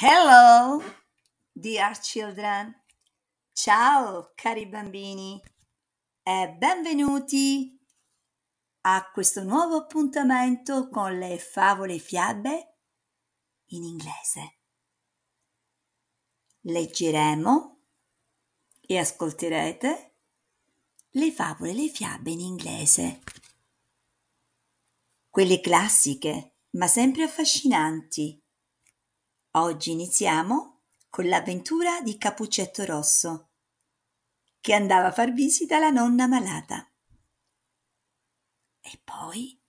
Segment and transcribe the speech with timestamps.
[0.00, 0.80] Hello,
[1.52, 2.72] dear children.
[3.52, 5.42] Ciao, cari bambini,
[6.22, 7.76] e benvenuti
[8.82, 12.76] a questo nuovo appuntamento con le favole fiabe
[13.70, 14.58] in inglese.
[16.60, 17.80] Leggeremo
[18.86, 20.14] e ascolterete
[21.10, 23.18] le favole e le fiabe in inglese.
[25.28, 28.40] Quelle classiche, ma sempre affascinanti.
[29.60, 33.48] Oggi iniziamo con l'avventura di Capuccetto Rosso,
[34.60, 36.88] che andava a far visita alla nonna malata.
[38.80, 39.60] E poi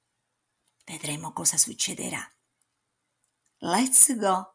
[0.85, 2.21] vedremo cosa succederà.
[3.61, 4.53] Let's go!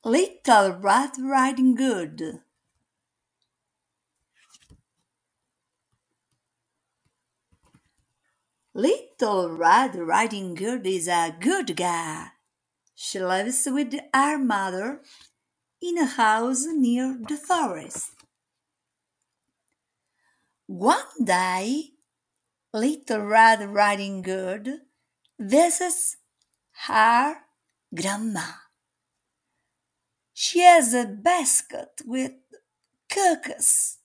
[0.00, 2.46] Little Red Riding Hood
[8.78, 12.30] Little Red Riding Hood is a good girl.
[12.94, 15.00] She lives with her mother
[15.82, 18.12] in a house near the forest.
[20.68, 21.86] One day,
[22.72, 24.82] Little Red Riding Hood
[25.40, 26.16] visits
[26.86, 27.38] her
[27.92, 28.46] grandma.
[30.32, 32.34] She has a basket with
[33.10, 33.98] cookies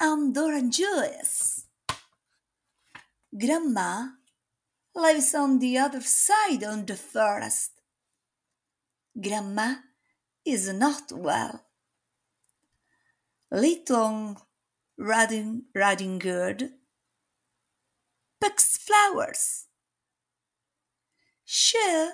[0.00, 1.63] and oranges.
[3.36, 4.10] Grandma
[4.94, 7.72] lives on the other side of the forest.
[9.20, 9.74] Grandma
[10.44, 11.64] is not well.
[13.50, 14.40] Little
[14.96, 16.74] Riding, Riding Hood
[18.40, 19.66] picks flowers.
[21.44, 22.08] She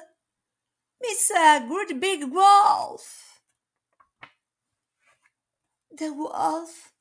[1.03, 3.43] meets a great big wolf.
[5.93, 6.93] The wolf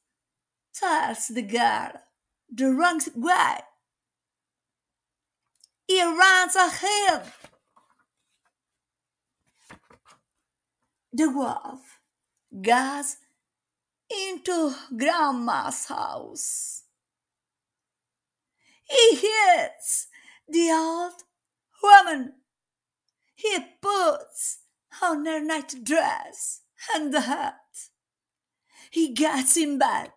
[0.74, 2.02] tells the girl
[2.54, 3.60] the wrong way.
[5.90, 7.24] He runs ahead.
[11.12, 12.00] The wolf
[12.62, 13.18] goes
[14.08, 16.84] into Grandma's house.
[18.88, 20.06] He hits
[20.48, 21.24] the old
[21.82, 22.34] woman.
[23.34, 24.60] He puts
[25.02, 26.62] on her night dress
[26.94, 27.56] and the hat.
[28.92, 30.12] He gets in bed.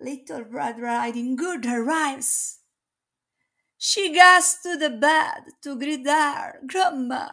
[0.00, 2.59] Little Red Riding Hood arrives.
[3.82, 7.30] She goes to the bed to greet her grandma.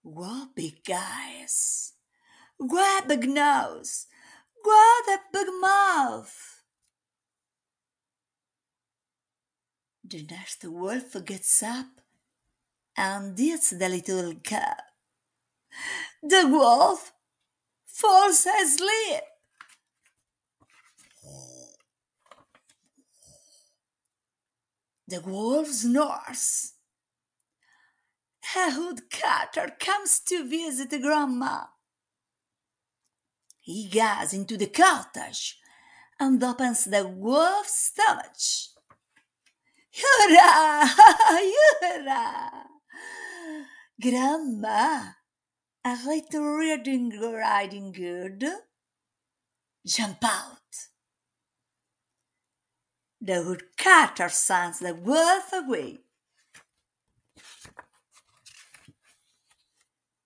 [0.00, 1.92] What big eyes!
[2.56, 4.06] What big nose!
[4.62, 6.62] What a big mouth!
[10.02, 12.00] The next wolf gets up
[12.96, 14.78] and eats the little cub.
[16.22, 17.12] The wolf
[17.84, 19.35] falls asleep.
[25.08, 26.72] The wolf snores.
[28.56, 31.64] A woodcutter comes to visit Grandma.
[33.60, 35.58] He goes into the cottage
[36.18, 38.36] and opens the wolf's stomach.
[39.92, 40.86] Hurrah!
[41.82, 42.64] Hurrah!
[44.00, 45.12] Grandma,
[45.84, 48.44] a little Red Riding Hood,
[49.86, 50.60] jump out.
[53.26, 55.98] The woodcutter sends the wolf away.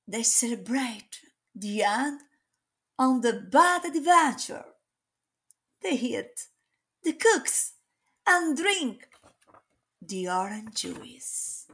[0.07, 1.21] They celebrate
[1.55, 2.21] the end
[2.99, 4.67] on the bad adventure.
[5.83, 6.49] They eat
[7.03, 7.73] the cooks
[8.27, 9.09] and drink
[10.03, 11.69] the orange juice.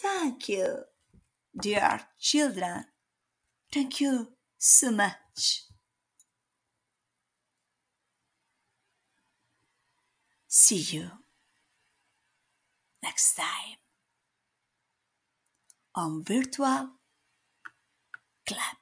[0.00, 0.82] Thank you,
[1.56, 2.86] dear children.
[3.72, 5.67] Thank you so much.
[10.60, 11.12] See you
[13.00, 13.78] next time
[15.94, 16.88] on Virtual
[18.44, 18.77] Clap.